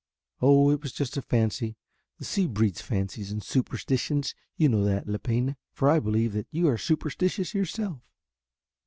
"Oh, 0.41 0.71
it 0.71 0.81
was 0.81 0.93
just 0.93 1.15
a 1.15 1.21
fancy. 1.21 1.77
The 2.17 2.25
sea 2.25 2.47
breeds 2.47 2.81
fancies 2.81 3.31
and 3.31 3.43
superstitions, 3.43 4.33
you 4.57 4.67
know 4.67 4.83
that, 4.83 5.07
Lepine, 5.07 5.57
for 5.73 5.91
I 5.91 5.99
believe 5.99 6.43
you 6.49 6.67
are 6.69 6.77
superstitious 6.79 7.53
yourself." 7.53 7.99